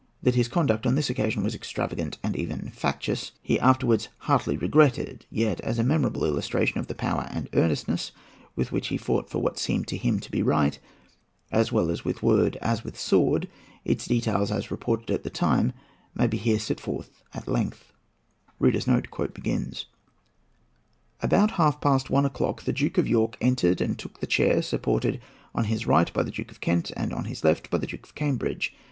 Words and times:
That 0.23 0.33
his 0.33 0.47
conduct 0.47 0.87
on 0.87 0.95
this 0.95 1.11
occasion 1.11 1.43
was 1.43 1.53
extravagant 1.53 2.17
and 2.23 2.35
even 2.35 2.71
factious, 2.71 3.33
he 3.43 3.59
afterwards 3.59 4.09
heartily 4.25 4.57
regretted. 4.57 5.27
Yet 5.29 5.61
as 5.61 5.77
a 5.77 5.83
memorable 5.83 6.25
illustration 6.25 6.79
of 6.79 6.87
the 6.87 6.95
power 6.95 7.27
and 7.29 7.47
earnestness 7.53 8.11
with 8.55 8.71
which 8.71 8.87
he 8.87 8.97
fought 8.97 9.29
for 9.29 9.37
what 9.39 9.59
seemed 9.59 9.87
to 9.89 9.97
him 9.97 10.19
to 10.21 10.31
be 10.31 10.41
right, 10.41 10.79
as 11.51 11.71
well 11.71 11.85
with 12.03 12.23
word 12.23 12.55
as 12.63 12.83
with 12.83 12.99
sword, 12.99 13.47
its 13.85 14.07
details, 14.07 14.49
as 14.51 14.71
reported 14.71 15.11
at 15.11 15.21
the 15.21 15.29
time, 15.29 15.71
may 16.15 16.25
be 16.25 16.37
here 16.37 16.57
set 16.57 16.79
forth 16.79 17.21
at 17.35 17.47
length. 17.47 17.93
About 18.59 19.21
half 21.51 21.79
past 21.79 22.09
one 22.09 22.25
o'clock 22.25 22.63
the 22.63 22.73
Duke 22.73 22.97
of 22.97 23.07
York 23.07 23.37
entered 23.39 23.79
and 23.81 23.99
took 23.99 24.19
the 24.19 24.25
chair, 24.25 24.63
supported 24.63 25.21
on 25.53 25.65
his 25.65 25.85
right 25.85 26.11
by 26.11 26.23
the 26.23 26.31
Duke 26.31 26.49
of 26.49 26.59
Kent, 26.59 26.89
and 26.97 27.13
on 27.13 27.25
his 27.25 27.43
left 27.43 27.69
by 27.69 27.77
the 27.77 27.85
Duke 27.85 28.05
of 28.07 28.15
Cambridge. 28.15 28.73